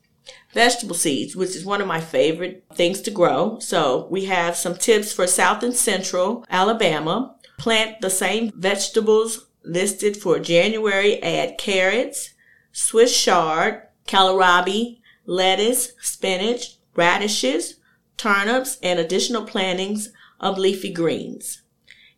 Vegetable 0.55 0.95
seeds, 0.95 1.35
which 1.37 1.57
is 1.57 1.65
one 1.65 1.81
of 1.83 1.87
my 1.87 2.01
favorite 2.01 2.65
things 2.75 3.01
to 3.03 3.11
grow. 3.11 3.59
So 3.59 4.07
we 4.11 4.27
have 4.27 4.57
some 4.57 4.77
tips 4.77 5.13
for 5.13 5.27
South 5.27 5.63
and 5.63 5.75
Central 5.75 6.45
Alabama. 6.49 7.35
Plant 7.59 8.01
the 8.01 8.09
same 8.11 8.51
vegetables 8.57 9.47
listed 9.65 10.17
for 10.17 10.39
January. 10.39 11.23
Add 11.23 11.59
carrots, 11.59 12.35
Swiss 12.73 13.19
chard, 13.23 13.83
kohlrabi, 14.07 15.01
lettuce, 15.27 15.93
spinach, 16.01 16.77
radishes, 16.95 17.77
turnips, 18.17 18.79
and 18.83 18.99
additional 18.99 19.45
plantings 19.45 20.11
of 20.41 20.59
leafy 20.59 20.93
greens. 20.93 21.63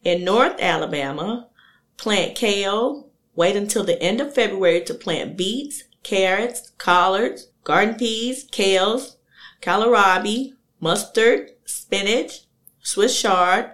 In 0.02 0.24
North 0.24 0.60
Alabama, 0.60 1.48
plant 1.96 2.34
kale. 2.36 3.08
Wait 3.34 3.54
until 3.54 3.84
the 3.84 4.00
end 4.02 4.20
of 4.20 4.34
February 4.34 4.80
to 4.82 4.94
plant 4.94 5.36
beets, 5.36 5.84
carrots, 6.02 6.70
collards, 6.78 7.48
garden 7.64 7.94
peas, 7.94 8.48
kales, 8.50 9.16
kohlrabi, 9.60 10.52
mustard, 10.80 11.50
spinach, 11.64 12.46
Swiss 12.80 13.20
chard, 13.20 13.72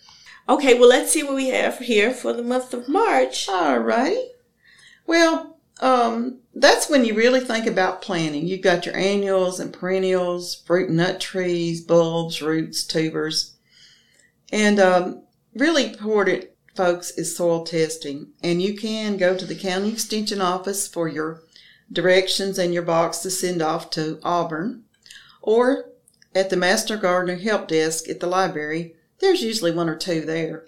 okay, 0.48 0.78
well 0.78 0.88
let's 0.88 1.10
see 1.12 1.22
what 1.22 1.34
we 1.34 1.48
have 1.48 1.78
here 1.78 2.12
for 2.12 2.32
the 2.32 2.42
month 2.42 2.72
of 2.74 2.88
March. 2.88 3.48
All 3.48 3.78
righty. 3.78 4.28
Well, 5.06 5.58
Um, 5.80 6.38
that's 6.54 6.88
when 6.88 7.04
you 7.04 7.14
really 7.14 7.40
think 7.40 7.66
about 7.66 8.00
planting. 8.02 8.46
You've 8.46 8.62
got 8.62 8.86
your 8.86 8.96
annuals 8.96 9.60
and 9.60 9.72
perennials, 9.74 10.54
fruit 10.54 10.88
and 10.88 10.96
nut 10.96 11.20
trees, 11.20 11.82
bulbs, 11.82 12.40
roots, 12.40 12.82
tubers. 12.84 13.56
And 14.50 14.80
um, 14.80 15.22
really 15.56 15.86
important, 15.86 16.46
folks, 16.74 17.10
is 17.12 17.36
soil 17.36 17.64
testing. 17.64 18.28
And 18.42 18.60
you 18.60 18.76
can 18.76 19.16
go 19.16 19.36
to 19.36 19.44
the 19.44 19.54
county 19.54 19.90
extension 19.90 20.40
office 20.40 20.86
for 20.86 21.08
your 21.08 21.42
directions 21.90 22.58
and 22.58 22.74
your 22.74 22.82
box 22.82 23.18
to 23.18 23.30
send 23.30 23.62
off 23.62 23.90
to 23.90 24.20
Auburn. 24.22 24.84
Or 25.42 25.90
at 26.34 26.50
the 26.50 26.56
Master 26.56 26.96
Gardener 26.96 27.36
Help 27.36 27.68
Desk 27.68 28.08
at 28.08 28.20
the 28.20 28.26
library, 28.26 28.94
there's 29.20 29.42
usually 29.42 29.70
one 29.70 29.88
or 29.88 29.96
two 29.96 30.20
there. 30.22 30.66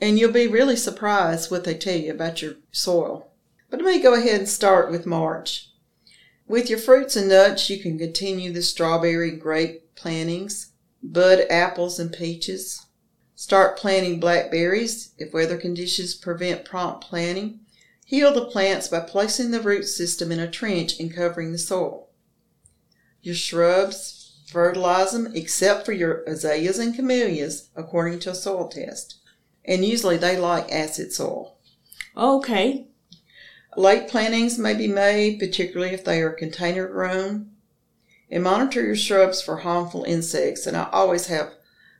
And 0.00 0.18
you'll 0.18 0.32
be 0.32 0.46
really 0.46 0.76
surprised 0.76 1.50
what 1.50 1.64
they 1.64 1.74
tell 1.74 1.96
you 1.96 2.12
about 2.12 2.42
your 2.42 2.56
soil. 2.70 3.30
But 3.70 3.80
let 3.80 3.96
me 3.96 4.02
go 4.02 4.14
ahead 4.14 4.40
and 4.40 4.48
start 4.48 4.90
with 4.90 5.06
March. 5.06 5.70
With 6.46 6.70
your 6.70 6.78
fruits 6.78 7.16
and 7.16 7.28
nuts, 7.28 7.68
you 7.70 7.80
can 7.80 7.98
continue 7.98 8.52
the 8.52 8.62
strawberry 8.62 9.30
and 9.30 9.40
grape 9.40 9.94
plantings, 9.96 10.72
bud 11.02 11.40
apples 11.50 11.98
and 11.98 12.12
peaches. 12.12 12.85
Start 13.38 13.76
planting 13.76 14.18
blackberries 14.18 15.10
if 15.18 15.34
weather 15.34 15.58
conditions 15.58 16.14
prevent 16.14 16.64
prompt 16.64 17.04
planting. 17.04 17.60
Heel 18.06 18.32
the 18.32 18.46
plants 18.46 18.88
by 18.88 19.00
placing 19.00 19.50
the 19.50 19.60
root 19.60 19.84
system 19.84 20.32
in 20.32 20.40
a 20.40 20.50
trench 20.50 20.98
and 20.98 21.14
covering 21.14 21.52
the 21.52 21.58
soil. 21.58 22.08
Your 23.20 23.34
shrubs, 23.34 24.38
fertilize 24.46 25.12
them 25.12 25.32
except 25.34 25.84
for 25.84 25.92
your 25.92 26.24
azaleas 26.26 26.78
and 26.78 26.94
camellias 26.94 27.68
according 27.76 28.20
to 28.20 28.30
a 28.30 28.34
soil 28.34 28.68
test. 28.68 29.18
And 29.66 29.84
usually 29.84 30.16
they 30.16 30.38
like 30.38 30.72
acid 30.72 31.12
soil. 31.12 31.58
Okay. 32.16 32.86
Late 33.76 34.08
plantings 34.08 34.58
may 34.58 34.72
be 34.72 34.88
made, 34.88 35.38
particularly 35.38 35.92
if 35.92 36.04
they 36.04 36.22
are 36.22 36.30
container 36.30 36.88
grown. 36.88 37.50
And 38.30 38.44
monitor 38.44 38.82
your 38.82 38.96
shrubs 38.96 39.42
for 39.42 39.58
harmful 39.58 40.04
insects. 40.04 40.66
And 40.66 40.74
I 40.74 40.88
always 40.90 41.26
have 41.26 41.52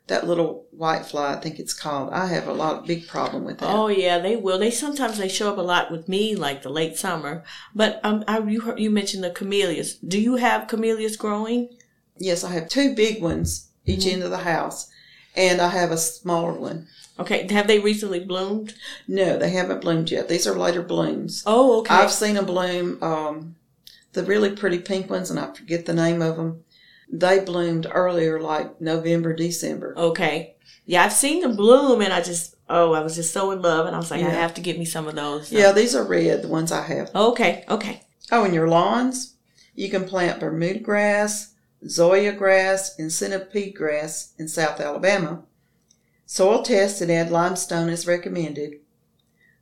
that 0.09 0.27
little 0.27 0.67
white 0.71 1.05
fly, 1.05 1.33
I 1.35 1.37
think 1.41 1.59
it's 1.59 1.75
called. 1.75 2.13
I 2.13 2.27
have 2.27 2.47
a 2.47 2.53
lot 2.53 2.77
of 2.77 2.87
big 2.87 3.09
problem 3.09 3.45
with 3.45 3.59
that. 3.59 3.75
Oh 3.75 3.89
yeah, 3.89 4.19
they 4.19 4.37
will. 4.37 4.59
They 4.59 4.71
sometimes 4.71 5.19
they 5.19 5.29
show 5.29 5.51
up 5.51 5.59
a 5.59 5.63
lot 5.63 5.91
with 5.91 6.09
me, 6.09 6.37
like 6.37 6.63
the 6.63 6.69
late 6.69 6.97
summer. 6.97 7.43
But 7.75 8.01
um, 8.05 8.23
I 8.29 8.39
you 8.39 8.61
heard, 8.61 8.79
you 8.79 8.91
mentioned 8.91 9.25
the 9.25 9.31
camellias. 9.31 9.95
Do 9.95 10.21
you 10.21 10.37
have 10.37 10.69
camellias 10.69 11.17
growing? 11.17 11.71
Yes, 12.19 12.45
I 12.45 12.53
have 12.53 12.69
two 12.69 12.95
big 12.95 13.21
ones 13.23 13.69
each 13.85 14.01
Mhm. 14.05 14.13
end 14.15 14.23
of 14.23 14.31
the 14.31 14.39
house, 14.39 14.89
and 15.35 15.61
I 15.61 15.69
have 15.69 15.91
a 15.91 15.99
smaller 15.99 16.53
one. 16.53 16.87
Okay. 17.19 17.47
Have 17.51 17.67
they 17.67 17.79
recently 17.79 18.21
bloomed? 18.21 18.75
No, 19.09 19.39
they 19.39 19.51
haven't 19.51 19.81
bloomed 19.81 20.11
yet. 20.11 20.29
These 20.29 20.47
are 20.47 20.55
later 20.57 20.83
blooms. 20.83 21.43
Oh, 21.47 21.81
okay. 21.81 21.95
I've 21.95 22.13
seen 22.13 22.35
them 22.35 22.47
bloom. 22.47 22.99
Um, 23.03 23.57
the 24.13 24.23
really 24.23 24.51
pretty 24.51 24.79
pink 24.79 25.11
ones, 25.11 25.31
and 25.31 25.39
I 25.41 25.53
forget 25.53 25.87
the 25.87 25.95
name 25.95 26.23
of 26.23 26.37
them. 26.37 26.63
They 27.09 27.41
bloomed 27.41 27.87
earlier, 27.91 28.41
like 28.41 28.81
November, 28.81 29.33
December. 29.35 29.95
okay. 29.97 30.55
Yeah, 30.89 31.05
I've 31.05 31.13
seen 31.13 31.41
them 31.41 31.57
bloom, 31.57 32.01
and 32.01 32.13
I 32.13 32.21
just 32.21 32.57
oh, 32.69 32.93
I 32.93 33.01
was 33.01 33.17
just 33.17 33.33
so 33.33 33.51
in 33.51 33.61
love, 33.63 33.87
and 33.87 33.95
I 33.95 33.99
was 33.99 34.11
like, 34.11 34.23
I 34.23 34.31
have 34.31 34.55
to 34.55 34.61
get 34.61 34.79
me 34.79 34.85
some 34.85 35.09
of 35.09 35.15
those. 35.15 35.51
Yeah, 35.53 35.73
these 35.73 35.95
are 35.95 36.05
red, 36.05 36.43
the 36.43 36.49
ones 36.49 36.71
I 36.73 36.83
have. 36.83 37.15
Okay. 37.15 37.65
Okay. 37.69 38.03
Oh, 38.31 38.45
and 38.45 38.55
your 38.55 38.69
lawns, 38.69 39.35
you 39.75 39.89
can 39.91 40.05
plant 40.05 40.41
Bermuda 40.41 40.81
grass, 40.81 41.55
Zoysia 41.85 42.37
grass, 42.37 42.97
and 42.99 43.13
centipede 43.13 43.75
grass 43.75 44.33
in 44.39 44.49
South 44.49 44.81
Alabama. 44.81 45.43
Soil 46.25 46.63
test 46.63 47.01
and 47.01 47.11
add 47.11 47.31
limestone 47.31 47.89
as 47.89 48.07
recommended. 48.07 48.81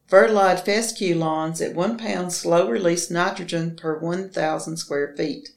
Fertilize 0.07 0.61
fescue 0.63 1.15
lawns 1.15 1.61
at 1.61 1.75
one 1.75 1.99
pound 1.99 2.33
slow 2.33 2.69
release 2.69 3.11
nitrogen 3.11 3.77
per 3.77 3.99
1,000 3.99 4.77
square 4.77 5.15
feet. 5.17 5.51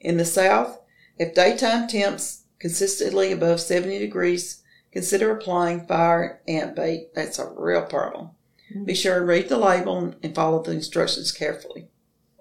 In 0.00 0.16
the 0.16 0.24
South, 0.24 0.80
if 1.22 1.34
daytime 1.34 1.86
temps 1.86 2.42
consistently 2.58 3.30
above 3.30 3.60
70 3.60 4.00
degrees, 4.00 4.62
consider 4.90 5.30
applying 5.30 5.86
fire 5.86 6.42
ant 6.48 6.74
bait. 6.74 7.14
That's 7.14 7.38
a 7.38 7.48
real 7.56 7.86
problem. 7.86 8.30
Hmm. 8.72 8.84
Be 8.84 8.94
sure 8.94 9.20
to 9.20 9.24
read 9.24 9.48
the 9.48 9.56
label 9.56 10.14
and 10.20 10.34
follow 10.34 10.62
the 10.62 10.72
instructions 10.72 11.30
carefully. 11.30 11.86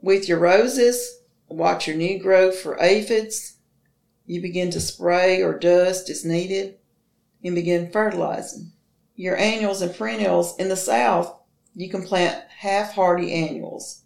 With 0.01 0.27
your 0.27 0.39
roses, 0.39 1.21
watch 1.47 1.87
your 1.87 1.95
new 1.95 2.19
growth 2.19 2.57
for 2.57 2.81
aphids. 2.81 3.57
You 4.25 4.41
begin 4.41 4.71
to 4.71 4.79
spray 4.79 5.43
or 5.43 5.59
dust 5.59 6.09
as 6.09 6.25
needed 6.25 6.79
and 7.43 7.53
begin 7.53 7.91
fertilizing. 7.91 8.71
Your 9.15 9.37
annuals 9.37 9.83
and 9.83 9.95
perennials 9.95 10.57
in 10.57 10.69
the 10.69 10.75
south, 10.75 11.35
you 11.75 11.87
can 11.87 12.03
plant 12.03 12.43
half 12.49 12.93
hardy 12.93 13.31
annuals. 13.31 14.00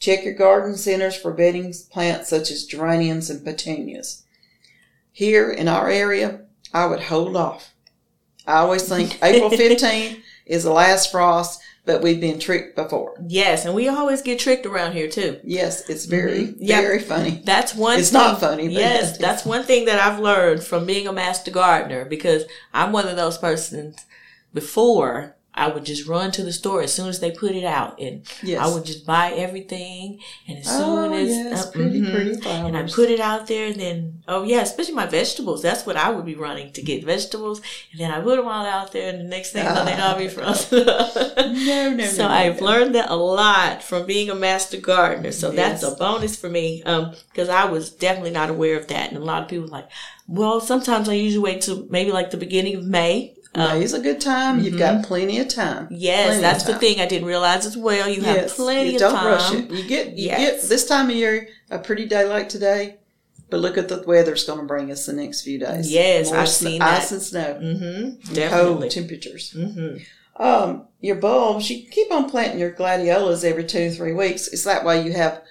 Check 0.00 0.24
your 0.24 0.34
garden 0.34 0.76
centers 0.76 1.14
for 1.14 1.30
bedding 1.32 1.72
plants 1.90 2.30
such 2.30 2.50
as 2.50 2.64
geraniums 2.64 3.28
and 3.30 3.44
petunias. 3.44 4.22
Here 5.12 5.50
in 5.50 5.68
our 5.68 5.88
area, 5.90 6.40
I 6.72 6.86
would 6.86 7.00
hold 7.02 7.36
off. 7.36 7.74
I 8.46 8.54
always 8.58 8.88
think 8.88 9.18
April 9.22 9.50
15th 9.50 10.18
is 10.46 10.64
the 10.64 10.72
last 10.72 11.12
frost, 11.12 11.60
but 11.84 12.00
we've 12.02 12.20
been 12.20 12.38
tricked 12.38 12.76
before. 12.76 13.14
Yes, 13.28 13.66
and 13.66 13.74
we 13.74 13.88
always 13.88 14.22
get 14.22 14.38
tricked 14.38 14.64
around 14.64 14.92
here 14.92 15.08
too. 15.08 15.38
Yes, 15.44 15.88
it's 15.90 16.06
very, 16.06 16.44
Mhm. 16.46 16.56
Yep. 16.60 16.80
very 16.82 16.98
funny. 17.00 17.42
That's 17.44 17.74
one. 17.74 17.98
It's 17.98 18.10
thing, 18.10 18.20
not 18.20 18.40
funny, 18.40 18.68
but 18.68 18.72
yes, 18.72 19.18
that's 19.18 19.44
one 19.44 19.64
thing 19.64 19.84
that 19.84 20.00
I've 20.00 20.18
learned 20.20 20.64
from 20.64 20.86
being 20.86 21.06
a 21.08 21.12
master 21.12 21.50
gardener 21.50 22.06
because 22.06 22.44
I'm 22.72 22.92
one 22.92 23.06
of 23.06 23.16
those 23.16 23.36
persons. 23.36 23.96
Before 24.54 25.36
I 25.54 25.68
would 25.68 25.84
just 25.84 26.06
run 26.06 26.30
to 26.32 26.42
the 26.42 26.52
store 26.52 26.82
as 26.82 26.92
soon 26.92 27.08
as 27.08 27.20
they 27.20 27.30
put 27.30 27.52
it 27.52 27.64
out, 27.64 28.00
and 28.00 28.22
Yes. 28.42 28.60
I 28.60 28.72
would 28.72 28.84
just 28.84 29.04
buy 29.04 29.32
everything. 29.32 30.20
And 30.46 30.58
as 30.58 30.66
soon 30.66 31.12
oh, 31.12 31.12
as 31.12 31.28
yes, 31.28 31.66
uh, 31.66 31.70
pretty, 31.70 32.00
mhm. 32.00 32.14
pretty 32.14 32.40
flowers. 32.40 32.66
and 32.68 32.76
I 32.76 32.82
put 32.88 33.10
it 33.10 33.20
out 33.20 33.46
there, 33.46 33.66
and 33.66 33.76
then 33.80 34.22
oh 34.28 34.44
yeah, 34.44 34.60
especially 34.60 34.94
my 34.94 35.06
vegetables. 35.06 35.62
That's 35.62 35.84
what 35.84 35.96
I 35.96 36.10
would 36.10 36.24
be 36.24 36.34
running 36.34 36.72
to 36.72 36.82
get 36.82 37.04
vegetables, 37.04 37.60
and 37.92 38.00
then 38.00 38.10
I 38.10 38.20
put 38.20 38.36
them 38.36 38.46
all 38.46 38.64
out 38.64 38.92
there, 38.92 39.10
and 39.10 39.20
the 39.20 39.24
next 39.24 39.52
thing 39.52 39.64
know, 39.64 39.84
they'd 39.84 40.00
all 40.00 40.16
be 40.16 40.28
frozen. 40.28 40.86
no, 40.86 41.92
no, 41.94 42.04
so 42.06 42.26
no, 42.26 42.28
I've 42.28 42.60
no. 42.60 42.66
learned 42.66 42.94
that 42.94 43.10
a 43.10 43.16
lot 43.16 43.82
from 43.82 44.06
being 44.06 44.30
a 44.30 44.34
master 44.34 44.78
gardener. 44.78 45.32
So 45.32 45.50
that's 45.50 45.82
a 45.82 45.94
bonus 45.94 46.36
for 46.36 46.48
me 46.48 46.82
because 46.84 47.48
I 47.48 47.64
was 47.64 47.90
definitely 47.90 48.30
not 48.30 48.50
aware 48.50 48.78
of 48.78 48.88
that. 48.88 49.08
And 49.08 49.18
a 49.18 49.24
lot 49.24 49.42
of 49.42 49.48
people 49.48 49.68
like, 49.68 49.88
well, 50.26 50.60
sometimes 50.60 51.08
I 51.08 51.14
usually 51.14 51.42
wait 51.42 51.62
till 51.62 51.86
maybe 51.90 52.12
like 52.12 52.30
the 52.30 52.36
beginning 52.36 52.76
of 52.76 52.84
May. 52.84 53.34
Um, 53.54 53.80
May's 53.80 53.92
a 53.94 54.00
good 54.00 54.20
time. 54.20 54.60
You've 54.60 54.78
got 54.78 55.04
plenty 55.04 55.38
of 55.40 55.48
time. 55.48 55.88
yes, 55.90 56.26
Plenty 56.28 56.40
that's 56.42 56.64
the 56.64 56.76
thing 56.76 57.00
I 57.00 57.06
didn't 57.06 57.26
realize 57.26 57.66
as 57.66 57.76
well. 57.76 58.08
You 58.08 58.22
have 58.22 58.36
Yes, 58.36 58.54
plenty 58.56 58.90
you 58.90 58.96
of 58.96 59.00
don't 59.00 59.14
time. 59.14 59.26
rush 59.26 59.52
it. 59.54 59.70
You 59.70 59.88
get 59.88 60.08
you 60.16 60.26
Yes. 60.26 60.60
get 60.62 60.68
this 60.68 60.86
time 60.86 61.10
of 61.10 61.16
year 61.16 61.48
a 61.70 61.78
pretty 61.80 62.06
day 62.06 62.24
like 62.26 62.48
today, 62.48 62.98
but 63.50 63.58
look 63.58 63.76
at 63.76 63.88
the 63.88 64.04
weather's 64.06 64.44
going 64.44 64.60
to 64.60 64.64
bring 64.66 64.92
us 64.92 65.06
the 65.06 65.12
next 65.14 65.42
few 65.42 65.58
days. 65.58 65.90
Yes, 65.90 66.30
I've 66.30 66.48
sn- 66.48 66.66
seen 66.68 66.82
ice 66.82 67.08
that. 67.08 67.12
and 67.14 67.22
snow, 67.22 67.58
Mm-hmm. 67.60 68.34
Definitely. 68.34 68.78
cold 68.80 68.90
temperatures. 68.92 69.52
Mm-hmm. 69.56 70.42
Um, 70.42 70.86
your 71.00 71.16
bulbs, 71.16 71.68
you 71.70 71.86
keep 71.90 72.12
on 72.12 72.30
planting 72.30 72.60
your 72.60 72.70
gladiolas 72.70 73.42
every 73.44 73.64
two 73.64 73.88
or 73.88 73.90
three 73.90 74.12
weeks. 74.12 74.46
It's 74.48 74.64
that 74.64 74.84
way 74.84 75.02
you 75.04 75.12
have 75.12 75.42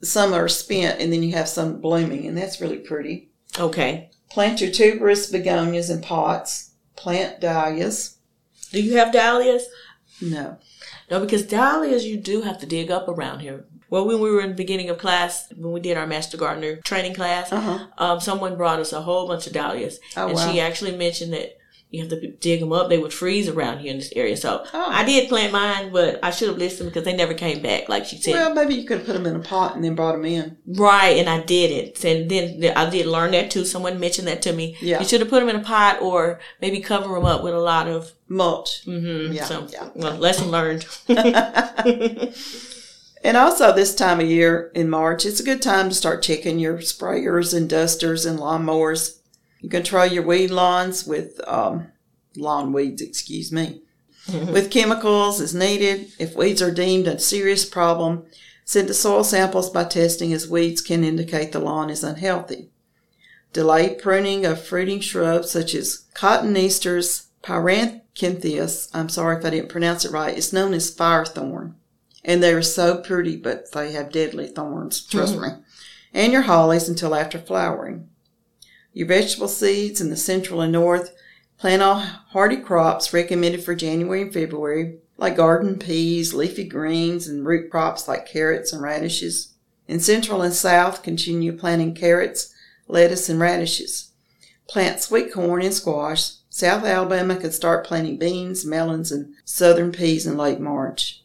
some 0.00 0.32
are 0.32 0.48
spent 0.48 1.00
and 1.00 1.12
then 1.12 1.24
you 1.24 1.32
have 1.32 1.48
some 1.48 1.80
blooming, 1.80 2.24
and 2.26 2.38
that's 2.38 2.60
really 2.60 2.78
pretty. 2.78 3.30
Okay. 3.58 4.10
Plant 4.30 4.60
your 4.60 4.70
tuberous 4.70 5.26
begonias 5.28 5.90
in 5.90 6.00
pots. 6.00 6.67
Plant 6.98 7.40
dahlias. 7.40 8.16
Do 8.72 8.82
you 8.82 8.96
have 8.96 9.12
dahlias? 9.12 9.62
No. 10.20 10.58
No, 11.10 11.20
because 11.20 11.44
dahlias 11.46 12.04
you 12.04 12.16
do 12.16 12.42
have 12.42 12.58
to 12.58 12.66
dig 12.66 12.90
up 12.90 13.08
around 13.08 13.40
here. 13.40 13.64
Well, 13.90 14.06
when 14.06 14.20
we 14.20 14.30
were 14.30 14.40
in 14.42 14.50
the 14.50 14.54
beginning 14.54 14.90
of 14.90 14.98
class, 14.98 15.50
when 15.56 15.72
we 15.72 15.80
did 15.80 15.96
our 15.96 16.06
master 16.06 16.36
gardener 16.36 16.76
training 16.84 17.14
class, 17.14 17.50
Uh 17.52 17.60
huh. 17.60 17.86
um, 17.98 18.20
someone 18.20 18.56
brought 18.56 18.80
us 18.80 18.92
a 18.92 19.00
whole 19.02 19.26
bunch 19.28 19.46
of 19.46 19.52
dahlias, 19.52 19.98
Oh 20.16 20.26
and 20.26 20.34
wow. 20.36 20.52
she 20.52 20.60
actually 20.60 20.96
mentioned 20.96 21.32
that 21.32 21.57
you 21.90 22.00
have 22.02 22.10
to 22.10 22.28
dig 22.28 22.60
them 22.60 22.72
up. 22.72 22.88
They 22.90 22.98
would 22.98 23.12
freeze 23.12 23.48
around 23.48 23.78
here 23.78 23.90
in 23.92 23.98
this 23.98 24.12
area. 24.14 24.36
So 24.36 24.64
Oh. 24.74 24.86
I 24.90 25.04
did 25.04 25.28
plant 25.28 25.52
mine, 25.52 25.90
but 25.92 26.18
I 26.22 26.30
should 26.30 26.48
have 26.48 26.58
listened 26.58 26.90
because 26.90 27.04
they 27.04 27.16
never 27.16 27.32
came 27.34 27.62
back, 27.62 27.88
like 27.88 28.04
she 28.04 28.16
said. 28.18 28.34
Well, 28.34 28.54
maybe 28.54 28.74
you 28.74 28.84
could 28.86 28.98
have 28.98 29.06
put 29.06 29.14
them 29.14 29.24
in 29.26 29.36
a 29.36 29.40
pot 29.40 29.74
and 29.74 29.82
then 29.82 29.94
brought 29.94 30.12
them 30.12 30.24
in. 30.26 30.58
right, 30.66 31.16
and 31.16 31.28
I 31.28 31.40
did 31.42 31.70
it. 31.70 32.04
And 32.04 32.30
then 32.30 32.76
I 32.76 32.90
did 32.90 33.06
learn 33.06 33.30
that 33.32 33.50
too. 33.50 33.64
Someone 33.64 33.98
mentioned 33.98 34.28
that 34.28 34.42
to 34.42 34.52
me. 34.52 34.76
Yeah. 34.80 35.00
You 35.00 35.06
should 35.06 35.20
have 35.20 35.30
put 35.30 35.40
them 35.40 35.48
in 35.48 35.56
a 35.56 35.64
pot 35.64 36.02
or 36.02 36.40
maybe 36.60 36.80
cover 36.80 37.14
them 37.14 37.24
up 37.24 37.42
with 37.42 37.54
a 37.54 37.58
lot 37.60 37.88
of. 37.88 38.12
Mulch. 38.30 38.84
Mm-hmm, 38.84 39.32
Yeah, 39.32 39.44
so, 39.46 39.66
yeah. 39.72 39.88
well, 39.94 40.14
lesson 40.16 40.50
learned. 40.50 40.84
And 43.24 43.36
also 43.36 43.72
this 43.72 43.96
time 43.96 44.20
of 44.20 44.26
year 44.28 44.70
in 44.76 44.88
March, 44.88 45.26
it's 45.26 45.40
a 45.40 45.44
good 45.44 45.60
time 45.60 45.88
to 45.88 45.94
start 45.94 46.22
checking 46.22 46.60
your 46.60 46.78
sprayers 46.78 47.52
and 47.52 47.68
dusters 47.68 48.24
and 48.24 48.38
lawnmowers. 48.38 49.17
You 49.60 49.68
control 49.68 50.06
your 50.06 50.22
weed 50.22 50.50
lawns 50.50 51.06
with 51.06 51.40
um, 51.46 51.88
lawn 52.36 52.72
weeds, 52.72 53.02
excuse 53.02 53.50
me, 53.50 53.82
with 54.32 54.70
chemicals 54.70 55.40
as 55.40 55.54
needed. 55.54 56.12
If 56.18 56.36
weeds 56.36 56.62
are 56.62 56.70
deemed 56.70 57.08
a 57.08 57.18
serious 57.18 57.64
problem, 57.64 58.26
send 58.64 58.88
the 58.88 58.94
soil 58.94 59.24
samples 59.24 59.70
by 59.70 59.84
testing 59.84 60.32
as 60.32 60.48
weeds 60.48 60.80
can 60.80 61.02
indicate 61.04 61.52
the 61.52 61.58
lawn 61.58 61.90
is 61.90 62.04
unhealthy. 62.04 62.70
Delay 63.52 63.94
pruning 63.94 64.44
of 64.44 64.62
fruiting 64.62 65.00
shrubs 65.00 65.50
such 65.50 65.74
as 65.74 66.04
cotoneasters, 66.14 67.26
pyranthinthias. 67.42 68.90
I'm 68.92 69.08
sorry 69.08 69.38
if 69.38 69.44
I 69.44 69.50
didn't 69.50 69.70
pronounce 69.70 70.04
it 70.04 70.12
right. 70.12 70.36
It's 70.36 70.52
known 70.52 70.74
as 70.74 70.94
firethorn 70.94 71.74
And 72.24 72.42
they're 72.42 72.62
so 72.62 72.98
pretty, 72.98 73.36
but 73.36 73.72
they 73.72 73.92
have 73.92 74.12
deadly 74.12 74.48
thorns, 74.48 75.02
trust 75.02 75.36
me. 75.40 75.48
And 76.12 76.32
your 76.32 76.42
hollies 76.42 76.88
until 76.88 77.14
after 77.14 77.38
flowering. 77.38 78.08
Your 78.98 79.06
vegetable 79.06 79.46
seeds 79.46 80.00
in 80.00 80.10
the 80.10 80.16
central 80.16 80.60
and 80.60 80.72
north 80.72 81.14
plant 81.56 81.82
all 81.82 82.00
hardy 82.00 82.56
crops 82.56 83.12
recommended 83.12 83.62
for 83.62 83.76
January 83.76 84.22
and 84.22 84.32
February, 84.32 84.98
like 85.16 85.36
garden 85.36 85.78
peas, 85.78 86.34
leafy 86.34 86.64
greens, 86.64 87.28
and 87.28 87.46
root 87.46 87.70
crops 87.70 88.08
like 88.08 88.26
carrots 88.26 88.72
and 88.72 88.82
radishes. 88.82 89.54
In 89.86 90.00
central 90.00 90.42
and 90.42 90.52
south, 90.52 91.04
continue 91.04 91.52
planting 91.52 91.94
carrots, 91.94 92.52
lettuce, 92.88 93.28
and 93.28 93.38
radishes. 93.38 94.10
Plant 94.68 95.00
sweet 95.00 95.32
corn 95.32 95.62
and 95.62 95.72
squash. 95.72 96.32
South 96.50 96.82
Alabama 96.82 97.36
can 97.36 97.52
start 97.52 97.86
planting 97.86 98.16
beans, 98.16 98.64
melons, 98.64 99.12
and 99.12 99.32
southern 99.44 99.92
peas 99.92 100.26
in 100.26 100.36
late 100.36 100.58
March. 100.58 101.22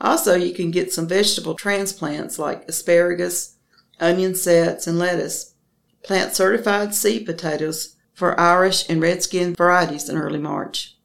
Also, 0.00 0.34
you 0.34 0.54
can 0.54 0.70
get 0.70 0.94
some 0.94 1.08
vegetable 1.08 1.56
transplants 1.56 2.38
like 2.38 2.66
asparagus, 2.70 3.56
onion 4.00 4.34
sets, 4.34 4.86
and 4.86 4.98
lettuce. 4.98 5.51
Plant 6.02 6.34
certified 6.34 6.94
seed 6.94 7.26
potatoes 7.26 7.96
for 8.12 8.38
Irish 8.38 8.88
and 8.88 9.00
redskin 9.00 9.54
varieties 9.54 10.08
in 10.08 10.16
early 10.16 10.38
March. 10.38 10.96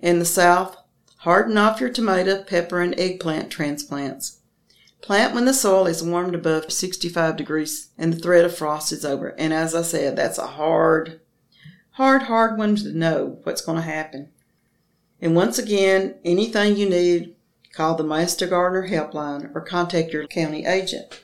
In 0.00 0.18
the 0.18 0.24
South, 0.24 0.76
harden 1.18 1.56
off 1.56 1.80
your 1.80 1.90
tomato, 1.90 2.42
pepper, 2.42 2.80
and 2.80 2.98
eggplant 2.98 3.50
transplants. 3.50 4.40
Plant 5.00 5.34
when 5.34 5.44
the 5.44 5.54
soil 5.54 5.86
is 5.86 6.02
warmed 6.02 6.34
above 6.34 6.72
65 6.72 7.36
degrees 7.36 7.90
and 7.96 8.12
the 8.12 8.18
threat 8.18 8.44
of 8.44 8.56
frost 8.56 8.92
is 8.92 9.04
over. 9.04 9.28
And 9.38 9.52
as 9.52 9.74
I 9.74 9.82
said, 9.82 10.16
that's 10.16 10.38
a 10.38 10.46
hard, 10.46 11.20
hard, 11.92 12.24
hard 12.24 12.58
one 12.58 12.76
to 12.76 12.92
know 12.92 13.38
what's 13.44 13.60
going 13.60 13.76
to 13.76 13.82
happen. 13.82 14.30
And 15.20 15.34
once 15.34 15.58
again, 15.58 16.16
anything 16.24 16.76
you 16.76 16.88
need, 16.88 17.36
call 17.72 17.94
the 17.94 18.04
Master 18.04 18.46
Gardener 18.46 18.88
helpline 18.88 19.54
or 19.54 19.60
contact 19.60 20.12
your 20.12 20.26
county 20.26 20.66
agent. 20.66 21.22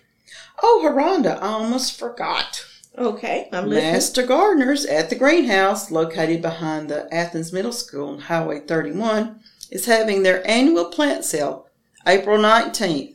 Oh, 0.62 0.82
Haronda, 0.84 1.36
I 1.42 1.48
almost 1.48 1.98
forgot. 1.98 2.64
Okay, 2.96 3.48
I'm 3.52 3.68
listening. 3.68 3.92
Master 3.92 4.26
Gardeners 4.26 4.84
at 4.84 5.08
the 5.08 5.16
greenhouse 5.16 5.90
located 5.90 6.42
behind 6.42 6.90
the 6.90 7.12
Athens 7.12 7.52
Middle 7.52 7.72
School 7.72 8.10
on 8.10 8.18
Highway 8.18 8.60
31 8.60 9.40
is 9.70 9.86
having 9.86 10.22
their 10.22 10.46
annual 10.48 10.86
plant 10.86 11.24
sale 11.24 11.66
April 12.06 12.38
19th. 12.38 13.14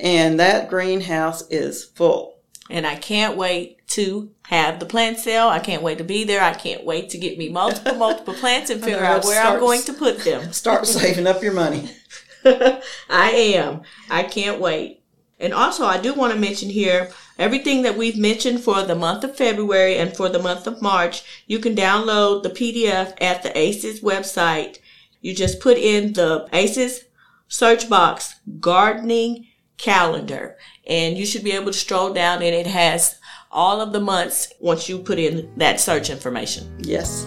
And 0.00 0.40
that 0.40 0.68
greenhouse 0.68 1.46
is 1.48 1.84
full. 1.84 2.38
And 2.70 2.86
I 2.86 2.96
can't 2.96 3.36
wait 3.36 3.86
to 3.88 4.30
have 4.44 4.80
the 4.80 4.86
plant 4.86 5.18
sale. 5.18 5.48
I 5.48 5.58
can't 5.58 5.82
wait 5.82 5.98
to 5.98 6.04
be 6.04 6.24
there. 6.24 6.42
I 6.42 6.54
can't 6.54 6.84
wait 6.84 7.10
to 7.10 7.18
get 7.18 7.38
me 7.38 7.50
multiple, 7.50 7.94
multiple 7.94 8.34
plants 8.34 8.70
and 8.70 8.80
figure 8.84 9.04
out 9.04 9.24
where 9.24 9.42
I'm 9.42 9.60
going 9.60 9.82
to 9.82 9.92
put 9.92 10.20
them. 10.20 10.52
Start 10.52 10.86
saving 10.86 11.26
up 11.26 11.42
your 11.42 11.52
money. 11.52 11.90
I 12.44 13.30
am. 13.30 13.82
I 14.10 14.22
can't 14.22 14.60
wait. 14.60 15.02
And 15.44 15.52
also, 15.52 15.84
I 15.84 16.00
do 16.00 16.14
want 16.14 16.32
to 16.32 16.38
mention 16.38 16.70
here 16.70 17.10
everything 17.38 17.82
that 17.82 17.98
we've 17.98 18.16
mentioned 18.16 18.60
for 18.60 18.82
the 18.82 18.94
month 18.94 19.24
of 19.24 19.36
February 19.36 19.98
and 19.98 20.16
for 20.16 20.30
the 20.30 20.38
month 20.38 20.66
of 20.66 20.80
March. 20.80 21.22
You 21.46 21.58
can 21.58 21.76
download 21.76 22.42
the 22.42 22.48
PDF 22.48 23.14
at 23.20 23.42
the 23.42 23.56
ACES 23.56 24.00
website. 24.00 24.78
You 25.20 25.34
just 25.34 25.60
put 25.60 25.76
in 25.76 26.14
the 26.14 26.48
ACES 26.52 27.04
search 27.46 27.90
box, 27.90 28.36
gardening 28.58 29.46
calendar, 29.76 30.56
and 30.86 31.18
you 31.18 31.26
should 31.26 31.44
be 31.44 31.52
able 31.52 31.72
to 31.72 31.78
stroll 31.78 32.14
down 32.14 32.42
and 32.42 32.54
it 32.54 32.66
has 32.66 33.18
all 33.50 33.82
of 33.82 33.92
the 33.92 34.00
months 34.00 34.52
once 34.60 34.88
you 34.88 34.98
put 34.98 35.18
in 35.18 35.52
that 35.58 35.78
search 35.78 36.08
information. 36.08 36.74
Yes. 36.80 37.26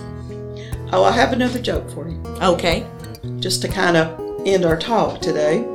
Oh, 0.91 1.03
I 1.03 1.11
have 1.11 1.33
another 1.33 1.61
joke 1.61 1.87
for 1.91 2.09
you. 2.09 2.17
Okay. 2.41 2.87
Just 3.39 3.61
to 3.61 3.67
kind 3.67 3.95
of 3.95 4.47
end 4.47 4.65
our 4.65 4.77
talk 4.77 5.21
today. 5.21 5.65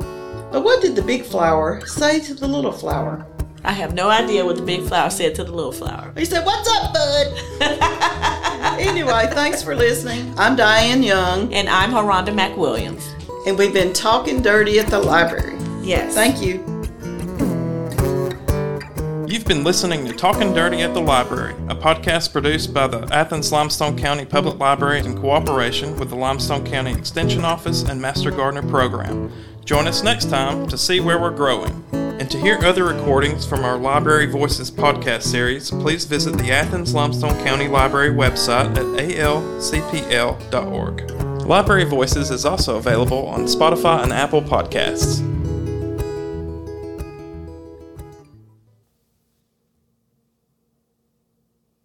But 0.53 0.63
what 0.63 0.83
did 0.83 0.95
the 0.95 1.01
big 1.01 1.23
flower 1.23 1.83
say 1.87 2.19
to 2.19 2.35
the 2.35 2.47
little 2.47 2.71
flower? 2.71 3.25
I 3.63 3.71
have 3.71 3.95
no 3.95 4.11
idea 4.11 4.45
what 4.45 4.55
the 4.55 4.61
big 4.61 4.83
flower 4.83 5.09
said 5.09 5.33
to 5.35 5.43
the 5.43 5.51
little 5.51 5.71
flower. 5.71 6.13
He 6.15 6.25
said, 6.25 6.45
What's 6.45 6.69
up, 6.69 6.93
bud? 6.93 8.77
anyway, 8.79 9.25
thanks 9.31 9.63
for 9.63 9.75
listening. 9.75 10.31
I'm 10.37 10.55
Diane 10.55 11.01
Young. 11.01 11.51
And 11.55 11.67
I'm 11.67 11.89
Haronda 11.89 12.27
McWilliams. 12.27 13.03
And 13.47 13.57
we've 13.57 13.73
been 13.73 13.93
talking 13.93 14.43
dirty 14.43 14.77
at 14.77 14.89
the 14.89 14.99
library. 14.99 15.57
Yes. 15.81 16.13
Thank 16.13 16.39
you. 16.43 16.59
You've 19.27 19.45
been 19.45 19.63
listening 19.63 20.05
to 20.05 20.13
Talking 20.13 20.53
Dirty 20.53 20.83
at 20.83 20.93
the 20.93 21.01
Library, 21.01 21.55
a 21.67 21.75
podcast 21.75 22.31
produced 22.31 22.71
by 22.71 22.85
the 22.85 22.99
Athens 23.11 23.51
Limestone 23.51 23.97
County 23.97 24.25
Public 24.25 24.59
Library 24.59 24.99
in 24.99 25.17
cooperation 25.17 25.97
with 25.97 26.09
the 26.09 26.15
Limestone 26.15 26.63
County 26.63 26.93
Extension 26.93 27.43
Office 27.43 27.81
and 27.81 27.99
Master 27.99 28.29
Gardener 28.29 28.61
Program. 28.69 29.31
Join 29.65 29.87
us 29.87 30.03
next 30.03 30.29
time 30.29 30.67
to 30.67 30.77
see 30.77 30.99
where 30.99 31.17
we're 31.17 31.31
growing. 31.31 31.83
And 31.93 32.29
to 32.29 32.37
hear 32.37 32.57
other 32.59 32.83
recordings 32.83 33.45
from 33.45 33.63
our 33.63 33.77
Library 33.77 34.25
Voices 34.25 34.69
podcast 34.69 35.23
series, 35.23 35.71
please 35.71 36.03
visit 36.05 36.37
the 36.37 36.51
Athens 36.51 36.93
Limestone 36.93 37.41
County 37.45 37.67
Library 37.69 38.09
website 38.09 38.71
at 38.71 38.85
alcpl.org. 39.17 40.41
Library 41.45 41.85
Voices 41.85 42.29
is 42.29 42.45
also 42.45 42.77
available 42.77 43.25
on 43.27 43.45
Spotify 43.45 44.03
and 44.03 44.11
Apple 44.13 44.41
Podcasts. 44.41 45.21